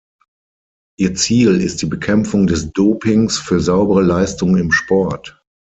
[0.97, 5.39] Ihr Ziel ist die Bekämpfung des Dopings für saubere Leistung im Sport.